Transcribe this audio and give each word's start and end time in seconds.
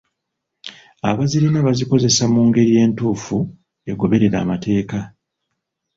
Abazirina 1.09 1.59
bazikozese 1.67 2.23
mu 2.33 2.41
ngeri 2.47 2.73
entuufu 2.83 3.37
egoberera 3.91 4.37
amateeka. 4.43 4.97